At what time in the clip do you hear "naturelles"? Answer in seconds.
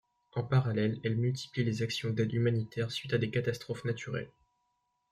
3.85-4.31